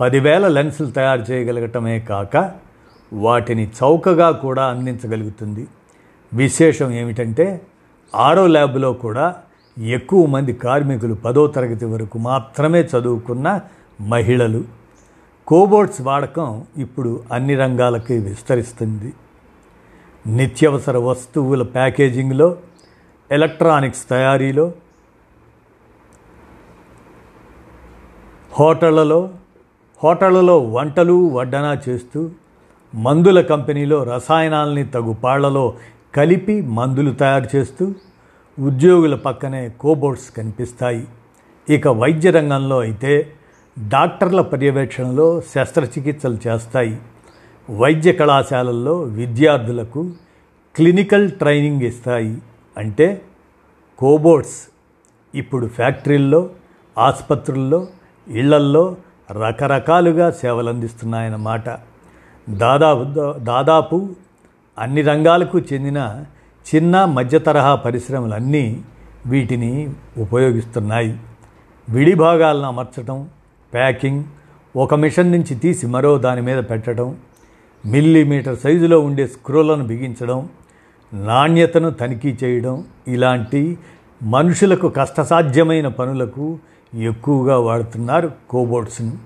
పదివేల 0.00 0.48
లెన్సులు 0.48 0.90
తయారు 0.90 1.20
చేయగలగటమే 1.20 2.00
కాక 2.00 2.52
వాటిని 3.12 3.66
చౌకగా 3.66 4.30
కూడా 4.30 4.66
అందించగలుగుతుంది. 4.66 5.66
విశేషం 6.34 6.90
ఏమిటంటే 6.92 7.60
ఆరో 8.14 8.46
ల్యాబ్లో 8.46 8.92
కూడా 8.92 9.34
ఎక్కువ 9.78 10.26
మంది 10.26 10.52
కార్మికులు 10.52 11.14
పదో 11.14 11.46
తరగతి 11.46 11.84
వరకు 11.84 12.18
మాత్రమే 12.18 12.80
చదువుకున్న 12.82 13.60
మహిళలు. 14.00 14.64
కోబోట్స్ 15.46 16.00
వాడకం 16.00 16.64
ఇప్పుడు 16.76 17.22
అన్ని 17.32 17.54
రంగాలకి 17.54 18.18
విస్తరిస్తుంది. 18.18 19.12
నిత్యవసర 20.26 20.96
వస్తువుల 20.96 21.62
ప్యాకేజింగ్లో 21.62 22.56
ఎలక్ట్రానిక్స్ 23.30 24.08
తయారీలో 24.10 24.72
హోటళ్ళలో 28.52 29.30
హోటళ్ళలో 30.04 30.58
వంటలు 30.58 31.28
వడ్డన 31.28 31.78
చేస్తూ 31.88 32.30
మందుల 32.94 33.40
కంపెనీలో 33.40 34.02
రసాయనాల్ని 34.02 34.84
తగు 34.84 35.12
పాళ్ళలో 35.12 35.74
కలిపి 36.14 36.60
మందులు 36.60 37.10
తయారు 37.10 37.56
చేస్తూ 37.56 37.94
ఉద్యోగుల 38.58 39.14
పక్కనే 39.14 39.68
కోబోర్డ్స్ 39.80 40.30
కనిపిస్తాయి. 40.30 41.06
ఇక 41.70 41.88
వైద్య 41.88 42.30
రంగంలో 42.30 42.78
అయితే 42.78 43.32
డాక్టర్ల 43.78 44.40
పర్యవేక్షణలో 44.40 45.42
శస్త్రచికిత్సలు 45.54 46.38
చేస్తాయి. 46.46 47.00
వైద్య 47.70 48.12
కళాశాలల్లో 48.12 49.00
విద్యార్థులకు 49.00 50.10
క్లినికల్ 50.76 51.30
ట్రైనింగ్ 51.30 51.82
ఇస్తాయి. 51.82 52.38
అంటే 52.76 53.22
కోబోర్డ్స్ 53.98 54.68
ఇప్పుడు 55.34 55.66
ఫ్యాక్టరీల్లో 55.66 56.50
ఆసుపత్రుల్లో 56.98 57.88
ఇళ్ళల్లో 58.28 58.96
రకరకాలుగా 59.30 60.30
సేవలు 60.30 60.68
అందిస్తున్నాయన్నమాట 60.68 61.78
దాదాపు 62.48 63.04
దాదాపు 63.38 64.10
అన్ని 64.78 65.02
రంగాలకు 65.02 65.58
చెందిన 65.58 66.24
చిన్న 66.74 67.04
మధ్య 67.04 67.38
తరహా 67.38 67.74
పరిశ్రమలన్నీ 67.74 68.80
వీటిని 69.26 69.90
ఉపయోగిస్తున్నాయి. 70.18 71.18
విడి 71.88 72.14
భాగాలను 72.14 72.66
అమర్చడం 72.66 73.28
ప్యాకింగ్ 73.74 74.24
ఒక 74.76 74.94
మిషన్ 74.94 75.32
నుంచి 75.32 75.54
తీసి 75.54 75.86
మరో 75.86 76.18
దాని 76.18 76.40
మీద 76.40 76.64
పెట్టడం 76.70 77.16
మిల్లీమీటర్ 77.86 78.58
సైజులో 78.58 79.00
ఉండే 79.00 79.26
స్క్రూలను 79.26 79.86
బిగించడం 79.86 80.48
నాణ్యతను 81.14 81.90
తనిఖీ 81.90 82.38
చేయడం 82.44 82.84
ఇలాంటి 83.08 83.78
మనుషులకు 84.22 84.88
కష్టసాధ్యమైన 84.88 85.88
పనులకు 85.88 86.58
ఎక్కువగా 86.94 87.58
వాడుతున్నారు 87.58 88.32
కోబోట్స్ను. 88.50 89.18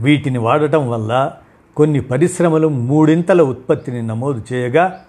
వీటిని 0.00 0.38
వాడటం 0.38 0.90
వల్ల 0.90 1.32
కొన్ని 1.76 2.00
పరిశ్రమలు 2.00 2.68
మూడింతల 2.68 3.42
ఉత్పత్తిని 3.42 4.02
నమోదు 4.02 4.42
చేయగా 4.52 5.04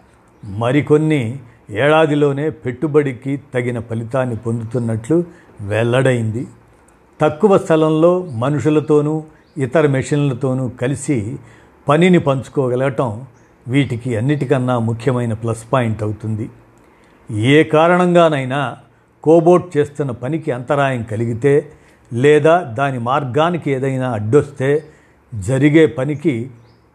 మరికొన్ని 0.46 1.40
ఏడాదిలోనే 1.70 2.50
పెట్టుబడికి 2.50 3.42
తగిన 3.54 3.80
ఫలితాన్ని 3.80 4.36
పొందుతున్నట్లు 4.36 5.24
వెల్లడైంది. 5.62 6.48
తక్కువ 7.22 7.58
స్థలంలో 7.58 8.20
మనుషులతోనూ 8.20 9.24
ఇతర 9.58 9.88
మెషిన్లతోనూ 9.88 10.68
కలిసి 10.68 11.38
పనిని 11.90 12.20
పంచుకోగలగటం 12.20 13.26
వీటికి 13.68 14.16
అన్నిటికన్నా 14.16 14.80
ముఖ్యమైన 14.80 15.34
ప్లస్ 15.34 15.64
పాయింట్ 15.74 16.04
అవుతుంది. 16.04 16.50
ఏ 17.32 17.64
కారణంగానైనా 17.64 18.78
కోబోట్ 19.24 19.78
చేస్తున్న 19.78 20.12
పనికి 20.12 20.52
అంతరాయం 20.52 21.04
కలిగితే 21.04 21.72
లేదా 22.14 22.62
దాని 22.62 23.00
మార్గానికి 23.00 23.72
ఏదైనా 23.72 24.12
అడ్డొస్తే 24.12 24.84
జరిగే 25.34 25.86
పనికి 25.86 26.50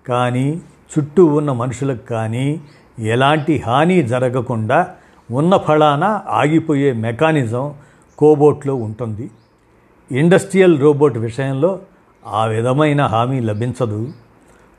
కానీ 0.09 0.61
చుట్టూ 0.93 1.25
ఉన్న 1.27 1.53
మనుషులకు 1.53 2.07
కానీ 2.11 2.61
ఎలాంటి 3.01 3.59
హాని 3.59 4.03
జరగకుండా 4.03 4.95
ఉన్న 5.31 5.57
ఫలాన 5.57 6.21
ఆగిపోయే 6.29 6.93
మెకానిజం 6.93 7.75
కోబోట్లో 8.19 8.75
ఉంటుంది. 8.75 9.31
ఇండస్ట్రియల్ 10.13 10.81
రోబోట్ 10.81 11.19
విషయంలో 11.19 11.79
ఆ 12.27 12.45
విధమైన 12.45 13.03
హామీ 13.03 13.41
లభించదు. 13.41 14.13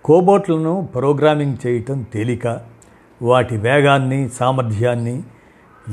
కోబోట్లను 0.03 0.89
ప్రోగ్రామింగ్ 0.95 1.67
చేయటం 1.67 2.05
తేలిక. 2.13 2.59
వాటి 3.21 3.57
వేగాన్ని 3.57 4.29
సామర్థ్యాన్ని 4.29 5.23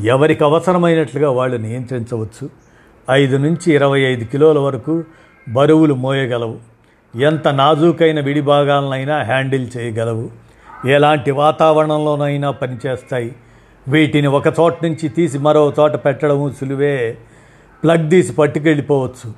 ఎవరికి 0.05 0.45
అవసరమైనట్లుగా 0.45 1.31
వాళ్ళు 1.31 1.57
నియంత్రించవచ్చు. 1.57 2.51
ఐదు 3.11 3.37
నుంచి 3.37 3.73
ఇరవై 3.73 4.01
ఐదు 4.01 4.25
కిలోల 4.25 4.59
వరకు 4.59 5.05
బరువులు 5.49 5.95
మోయగలవు. 5.95 6.57
ఎంత 7.21 7.49
నాజూకైన 7.49 8.21
విడి 8.21 8.41
భాగాలనైనా 8.41 9.23
హ్యాండిల్ 9.23 9.69
చేయగలవు. 9.77 10.48
ఎలాంటి 10.87 11.31
వాతావరణంలోనైనా 11.31 12.51
పనిచేస్తాయి. 12.51 13.37
వీటిని 13.89 14.27
ఒక 14.27 14.47
చోట 14.47 14.85
నుంచి 14.85 15.09
తీసి 15.09 15.39
మరో 15.39 15.75
చోట 15.81 15.95
పెట్టడం 15.95 16.55
సులువే. 16.61 17.19
ప్లగ్ 17.85 18.11
తీసి 18.11 18.33
పట్టుకెళ్ళిపోవచ్చు. 18.33 19.33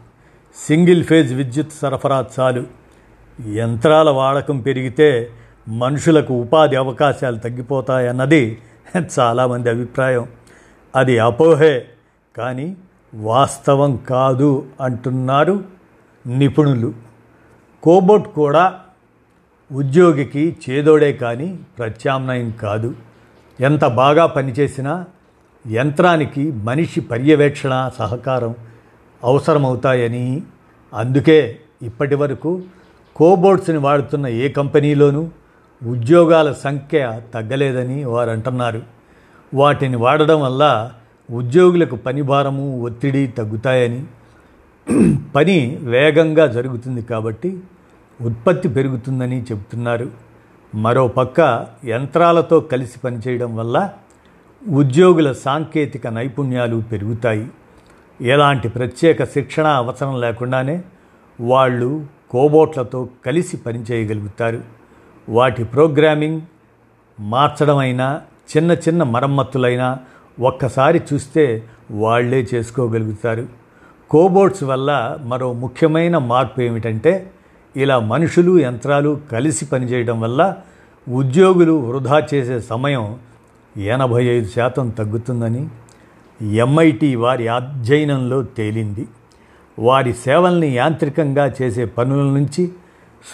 సింగిల్ 0.68 1.04
ఫేజ్ 1.04 1.34
విద్యుత్ 1.34 1.72
సరఫరా 1.72 2.24
చాలు. 2.40 2.64
యంత్రాల 3.48 4.10
వాడకం 4.10 4.60
పెరిగితే 4.60 5.30
మనుషులకు 5.68 6.34
ఉపాధి 6.34 6.76
అవకాశాలు 6.76 7.36
తగ్గిపోతాయన్నది 7.36 8.58
చాలామంది 9.18 9.70
అభిప్రాయం. 9.70 10.28
అది 10.96 11.18
అపోహే 11.18 11.84
కానీ 12.36 12.76
వాస్తవం 13.14 13.96
కాదు 13.96 14.66
అంటున్నారు 14.80 15.64
నిపుణులు. 16.26 16.94
కోబోట్ 17.82 18.28
కూడా 18.28 18.80
ఉద్యోగికి 19.72 20.56
చేదోడే 20.62 21.12
కానీ 21.12 21.58
ప్రత్యామ్నాయం 21.78 22.50
కాదు. 22.50 22.94
ఎంత 23.60 23.84
బాగా 23.84 24.26
పనిచేసినా 24.26 25.04
యంత్రానికి 25.66 26.52
మనిషి 26.52 27.00
పర్యవేక్షణ 27.00 27.90
సహకారం 27.98 28.54
అవసరమవుతాయని. 29.24 30.42
అందుకే 30.94 31.58
ఇప్పటి 31.82 32.14
వరకు 32.14 32.62
కోబోర్డ్స్ని 33.16 33.78
వాడుతున్న 33.78 34.26
ఏ 34.26 34.48
కంపెనీలోనూ 34.48 35.28
ఉద్యోగాల 35.86 36.52
సంఖ్య 36.52 37.20
తగ్గలేదని 37.34 38.04
వారు 38.04 38.30
అంటున్నారు 38.30 38.82
వాటిని 39.54 39.96
వాడడం 39.96 40.40
వల్ల 40.40 40.90
ఉద్యోగులకు 41.30 41.96
పని 41.96 42.22
భారము 42.22 42.82
ఒత్తిడి 42.82 43.26
తగ్గుతాయని. 43.26 44.04
పని 45.36 45.78
వేగంగా 45.82 46.46
జరుగుతుంది 46.46 47.02
కాబట్టి 47.02 47.60
ఉత్పత్తి 48.20 48.68
పెరుగుతుందని 48.68 49.42
చెబుతున్నారు. 49.42 50.10
మరో 50.74 51.08
పక్క 51.08 51.66
యంత్రాలతో 51.84 52.60
కలిసి 52.60 52.98
పనిచేయడం 52.98 53.56
వల్ల 53.56 53.90
ఉద్యోగుల 54.68 55.32
సాంకేతిక 55.32 56.06
నైపుణ్యాలు 56.06 56.82
పెరుగుతాయి. 56.92 57.50
ఎలాంటి 58.20 58.68
ప్రత్యేక 58.68 59.24
శిక్షణ 59.24 59.66
అవసరం 59.66 60.20
లేకుండానే 60.20 60.82
వాళ్ళు 61.40 62.06
కోబోట్లతో 62.30 63.08
కలిసి 63.26 63.56
పనిచేయగలుగుతారు. 63.56 64.62
వాటి 65.28 65.64
ప్రోగ్రామింగ్ 65.64 66.40
మార్చడమైనా 67.20 68.22
చిన్న 68.56 68.72
చిన్న 68.72 69.02
మరమ్మతులైనా 69.02 69.98
ఒక్కసారి 70.40 71.02
చూస్తే 71.12 71.62
వాళ్ళే 71.90 72.46
చేసుకోగలుగుతారు. 72.54 73.46
కోబోట్స్ 74.10 74.64
వల్ల 74.64 75.18
మరో 75.22 75.52
ముఖ్యమైన 75.52 76.18
మార్పు 76.18 76.60
ఏమిటంటే 76.60 77.30
ఇలా 77.76 77.98
మనుషులు 77.98 78.58
యంత్రాలు 78.58 79.20
కలిసి 79.32 79.64
పనిచేయడం 79.64 80.20
వల్ల 80.20 80.56
ఉద్యోగులు 81.08 81.72
వృధా 81.72 82.26
చేసే 82.34 82.60
సమయం 82.60 83.18
ఎనభై 83.76 84.24
ఐదు 84.24 84.48
శాతం 84.48 84.88
తగ్గుతుందని 84.88 85.68
ఎంఐటి 86.42 87.16
వారి 87.16 87.48
అధ్యయనంలో 87.48 88.42
తేలింది. 88.42 89.08
వారి 89.78 90.12
సేవల్ని 90.12 90.68
యాంత్రికంగా 90.68 91.54
చేసే 91.62 91.84
పనుల 91.84 92.22
నుంచి 92.22 92.72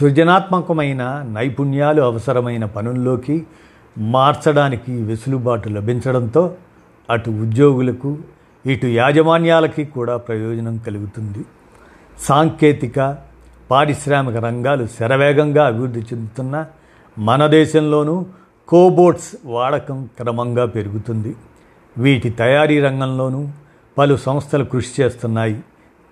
సృజనాత్మకమైన 0.01 1.27
నైపుణ్యాలు 1.29 2.03
అవసరమైన 2.03 2.65
పనుల్లోకి 2.65 3.47
మార్చడానికి 3.99 5.03
వెసులుబాటు 5.03 5.69
లభించడంతో 5.69 6.55
అటు 7.11 7.31
ఉద్యోగులకు 7.31 8.19
ఇటు 8.67 8.87
యాజమాన్యాలకి 8.87 9.85
కూడా 9.85 10.17
ప్రయోజనం 10.17 10.79
కలుగుతుంది. 10.79 11.45
సాంకేతిక 12.19 13.19
పారిశ్రామిక 13.71 14.37
రంగాలు 14.37 14.87
శరవేగంగా 14.87 15.67
అభివృద్ధి 15.67 16.01
చెందుతున్న 16.01 16.67
మన 17.19 17.47
దేశంలోనూ 17.47 18.27
కోబోట్స్ 18.69 19.37
వాడకం 19.45 20.09
క్రమంగా 20.19 20.65
పెరుగుతుంది. 20.67 21.35
వీటి 21.99 22.31
తయారీ 22.31 22.81
రంగంలోనూ 22.81 23.49
పలు 23.99 24.17
సంస్థలు 24.17 24.65
కృషి 24.65 25.03
చేస్తున్నాయి. 25.03 25.65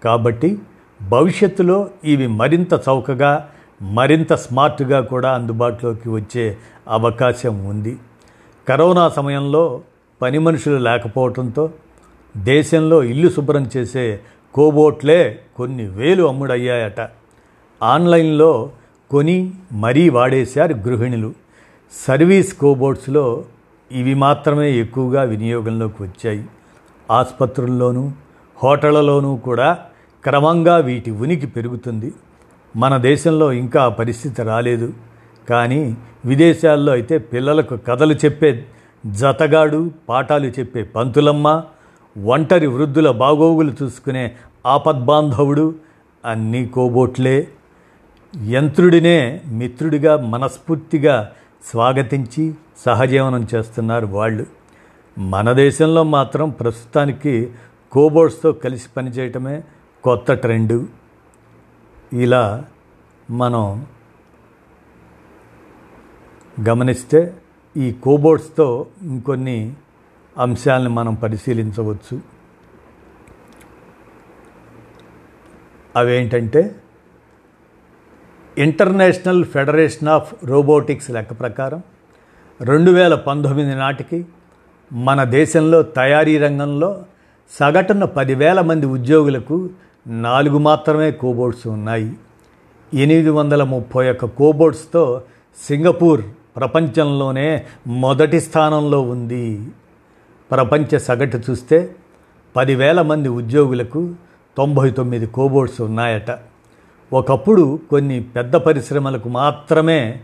కాబట్టి 0.04 0.58
భవిష్యత్తులో 1.02 1.88
ఇవి 2.04 2.26
మరింత 2.26 2.72
చౌకగా 2.74 3.50
మరింత 3.82 4.32
స్మార్ట్గా 4.32 5.00
కూడా 5.00 5.34
అందుబాటులోకి 5.34 6.08
వచ్చే 6.08 6.56
అవకాశం 6.88 7.64
ఉంది. 7.64 7.96
కరోనా 8.68 9.08
సమయంలో 9.08 9.80
పని 10.22 10.38
మనుషులు 10.38 10.76
లేకపోవడంతో 10.76 11.70
దేశంలో 12.36 13.02
ఇల్లు 13.02 13.28
శుభ్రం 13.28 13.70
చేసే 13.76 14.20
కోబోట్లే 14.54 15.40
కొన్ని 15.56 15.86
వేలు 15.86 16.24
అమ్ముడయ్యాయట. 16.24 17.00
ఆన్లైన్లో 17.82 18.70
కొని 19.10 19.54
మరీ 19.72 20.08
వాడేశారు 20.08 20.74
గృహిణులు. 20.74 21.32
సర్వీస్ 22.06 22.54
కోబోట్స్లో 22.54 23.44
ఇవి 23.92 24.14
మాత్రమే 24.14 24.72
ఎక్కువగా 24.72 25.22
వినియోగంలోకి 25.22 26.02
వచ్చాయి. 26.02 26.46
ఆసుపత్రుల్లోనూ 27.10 28.10
హోటళ్ళలోనూ 28.62 29.37
కూడా 29.37 29.78
క్రమంగా 30.24 30.76
వీటి 30.76 31.10
ఉనికి 31.10 31.46
పెరుగుతుంది. 31.46 32.12
మన 32.76 32.96
దేశంలో 32.96 33.52
ఇంకా 33.52 33.88
పరిస్థితి 33.88 34.42
రాలేదు. 34.42 34.92
కానీ 35.50 35.96
విదేశాల్లో 36.24 36.92
అయితే 36.92 37.18
పిల్లలకు 37.18 37.76
కథలు 37.76 38.14
చెప్పే 38.14 38.64
జతగాడు 39.06 39.90
పాఠాలు 40.08 40.46
చెప్పే 40.46 40.82
పంతులమ్మ 40.82 41.62
ఒంటరి 42.24 42.66
వృద్ధుల 42.66 43.10
బాగోగులు 43.10 43.72
చూసుకునే 43.82 44.37
ఆపద్బాంధవుడు 44.66 45.74
అన్నీ 46.24 46.66
కోబోట్లే 46.66 47.48
యంత్రుడినే 48.42 49.42
మిత్రుడిగా 49.46 50.16
మనస్ఫూర్తిగా 50.16 51.32
స్వాగతించి 51.70 52.54
సహజీవనం 52.78 53.46
చేస్తున్నారు 53.54 54.06
వాళ్ళు. 54.06 54.46
మన 55.18 55.52
దేశంలో 55.52 56.02
మాత్రం 56.02 56.50
ప్రస్తుతానికి 56.50 57.52
కోబోర్డ్స్తో 57.92 58.52
కలిసి 58.52 58.88
పనిచేయటమే 58.96 59.62
కొత్త 60.02 60.32
ట్రెండు. 60.32 60.86
ఇలా 62.12 62.64
మనం 63.30 63.86
గమనిస్తే 66.68 67.36
ఈ 67.76 67.92
కోబోర్డ్స్తో 67.92 68.86
ఇంకొన్ని 69.02 69.74
అంశాలను 70.38 70.90
మనం 70.90 71.14
పరిశీలించవచ్చు. 71.14 72.20
అవేంటంటే 75.96 76.76
ఇంటర్నేషనల్ 78.56 79.44
ఫెడరేషన్ 79.44 80.08
ఆఫ్ 80.08 80.34
రోబోటిక్స్ 80.44 81.10
లెక్క 81.10 81.40
ప్రకారం 81.40 81.82
రెండు 82.60 82.90
వేల 82.90 83.14
పంతొమ్మిది 83.14 83.74
నాటికి 83.74 84.26
మన 84.92 85.24
దేశంలో 85.24 85.82
తయారీ 85.82 86.38
రంగంలో 86.38 87.02
సగటున 87.58 88.04
పదివేల 88.04 88.60
మంది 88.60 88.86
ఉద్యోగులకు 88.86 89.70
నాలుగు 90.06 90.58
మాత్రమే 90.58 91.10
కోబోర్డ్స్ 91.10 91.66
ఉన్నాయి. 91.66 92.12
ఎనిమిది 92.94 93.30
వందల 93.30 93.62
ముప్పై 93.62 94.10
ఒక్క 94.10 94.24
కోబోర్డ్స్తో 94.24 95.22
సింగపూర్ 95.66 96.22
ప్రపంచంలోనే 96.56 97.64
మొదటి 97.86 98.40
స్థానంలో 98.40 99.00
ఉంది. 99.00 99.60
ప్రపంచ 100.50 100.98
సగటు 100.98 101.40
చూస్తే 101.50 101.94
పదివేల 102.56 103.02
మంది 103.02 103.28
ఉద్యోగులకు 103.28 104.14
తొంభై 104.56 104.90
తొమ్మిది 104.90 105.26
కోబోర్డ్స్ 105.26 105.80
ఉన్నాయట. 105.80 106.30
ఒకప్పుడు 107.12 107.80
కొన్ని 107.90 108.20
పెద్ద 108.20 108.56
పరిశ్రమలకు 108.56 109.28
మాత్రమే 109.28 110.20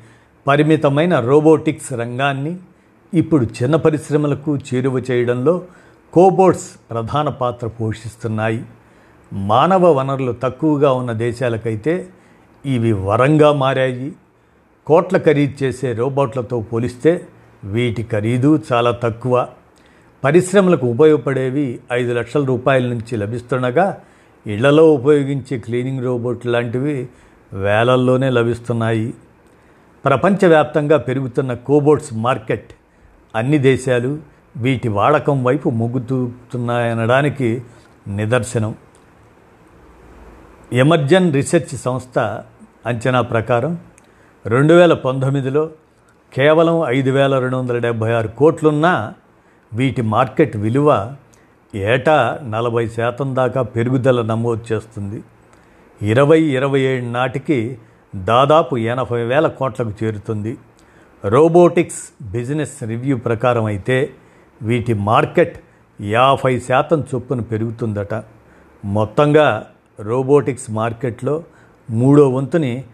పరిమితమైన 0.47 1.21
రోబోటిక్స్ 1.21 1.93
రంగాన్ని 1.93 2.57
ఇప్పుడు 3.15 3.47
చిన్న 3.63 3.77
పరిశ్రమలకు 3.77 4.57
చేరువ 4.57 4.99
చేయడంలో 4.99 5.63
కోబోట్స్ 6.13 6.71
ప్రధాన 6.91 7.29
పాత్ర 7.29 7.67
పోషిస్తున్నాయి. 7.67 8.65
మానవ 9.33 9.93
వనరులు 9.93 10.33
తక్కువగా 10.33 10.93
ఉన్న 10.93 11.13
దేశాలకైతే 11.13 12.09
ఇవి 12.67 12.93
వరంగా 12.93 13.53
మారాయి. 13.53 14.13
కోట్ల 14.87 15.19
ఖరీదు 15.19 15.65
చేసే 15.65 15.93
రోబోట్లతో 15.93 16.61
పోలిస్తే 16.61 17.27
వీటి 17.65 18.03
ఖరీదు 18.03 18.63
చాలా 18.73 18.91
తక్కువ. 18.91 19.49
పరిశ్రమలకు 20.25 20.87
ఉపయోగపడేవి 20.87 21.81
ఐదు 21.93 22.13
లక్షల 22.13 22.45
రూపాయల 22.45 22.89
నుంచి 22.89 23.17
లభిస్తుండగా 23.17 24.03
ఇళ్ళలో 24.47 24.93
ఉపయోగించే 24.93 25.59
క్లీనింగ్ 25.59 26.05
రోబోట్ 26.05 26.47
లాంటివి 26.47 27.09
వేలల్లోనే 27.53 28.31
లభిస్తున్నాయి. 28.31 29.15
ప్రపంచవ్యాప్తంగా 30.05 30.97
పెరుగుతున్న 30.97 31.55
కోబోట్స్ 31.55 32.15
మార్కెట్ 32.15 32.73
అన్ని 33.35 33.59
దేశాలు 33.59 34.19
వీటి 34.57 34.89
వాడకం 34.89 35.45
వైపు 35.45 35.71
మొగ్గుతూతున్నాయనడానికి 35.71 37.63
నిదర్శనం. 38.09 38.75
ఎమర్జన్ 40.73 41.35
రీసెర్చ్ 41.35 41.77
సంస్థ 41.77 42.19
అంచనా 42.87 43.21
ప్రకారం 43.21 43.79
రెండు 44.47 44.75
వేల 44.75 44.93
పంతొమ్మిదిలో 44.93 45.71
కేవలం 46.35 46.85
ఐదు 46.89 47.11
వేల 47.11 47.39
రెండు 47.39 47.57
వందల 47.57 47.79
డెబ్భై 47.79 48.13
ఆరు 48.13 48.29
కోట్లున్నా 48.29 49.15
వీటి 49.75 50.03
మార్కెట్ 50.03 50.57
విలువ 50.57 51.17
ఏటా 51.75 52.41
నలభై 52.43 52.89
శాతం 52.89 53.37
దాకా 53.37 53.63
పెరుగుదల 53.63 54.23
నమోదు 54.23 54.65
చేస్తుంది. 54.73 55.23
ఇరవై 56.03 56.43
ఇరవై 56.43 56.81
ఏడు 56.81 57.05
నాటికి 57.05 57.79
దాదాపు 58.15 58.77
ఎనభై 58.77 59.23
వేల 59.23 59.47
కోట్లకు 59.47 60.05
చేరుతుంది. 60.05 60.57
రోబోటిక్స్ 61.25 62.23
బిజినెస్ 62.23 62.83
రివ్యూ 62.83 63.17
ప్రకారం 63.17 63.65
అయితే 63.65 64.11
వీటి 64.63 64.95
మార్కెట్ 64.95 65.61
యాభై 66.01 66.61
శాతం 66.61 67.01
చొప్పున 67.01 67.41
పెరుగుతుందట. 67.41 68.15
మొత్తంగా 68.85 69.67
రోబోటిక్స్ 70.01 70.71
మార్కెట్లో 70.71 71.45
మూడో 71.91 72.29
వంతుని 72.29 72.85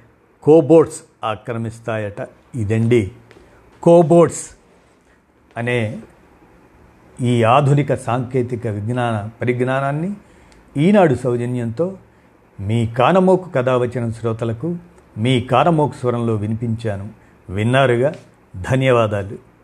కోబోట్స్ 0.43 1.01
ఆక్రమిస్తాయట. 1.25 2.29
ఇదండి 2.55 3.11
కోబోట్స్ 3.83 4.51
అనే 5.57 5.99
ఈ 7.23 7.43
ఆధునిక 7.43 7.95
సాంకేతిక 7.95 8.67
విజ్ఞాన 8.67 9.29
పరిజ్ఞానాన్ని 9.43 10.15
ఈనాడు 10.77 11.15
సౌజన్యంతో 11.15 11.97
మీ 12.61 12.87
కానమోకు 12.87 13.51
కథ 13.51 13.69
వచ్చిన 13.69 14.11
శ్రోతలకు 14.11 14.77
మీ 15.19 15.41
కానమోకు 15.41 15.95
స్వరంలో 15.95 16.35
వినిపించాను. 16.35 17.09
విన్నారుగా? 17.51 18.13
ధన్యవాదాలు. 18.71 19.56